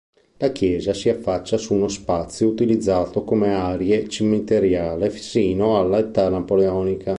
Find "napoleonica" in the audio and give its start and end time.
6.27-7.09